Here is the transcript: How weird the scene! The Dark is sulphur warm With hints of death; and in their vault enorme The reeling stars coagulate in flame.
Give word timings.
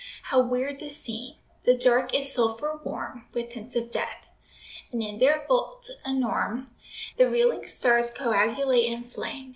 How 0.31 0.41
weird 0.41 0.79
the 0.79 0.89
scene! 0.89 1.35
The 1.63 1.75
Dark 1.77 2.11
is 2.11 2.33
sulphur 2.33 2.81
warm 2.83 3.27
With 3.35 3.51
hints 3.51 3.75
of 3.75 3.91
death; 3.91 4.25
and 4.91 5.03
in 5.03 5.19
their 5.19 5.45
vault 5.47 5.91
enorme 6.03 6.71
The 7.19 7.29
reeling 7.29 7.67
stars 7.67 8.09
coagulate 8.09 8.91
in 8.91 9.03
flame. 9.03 9.49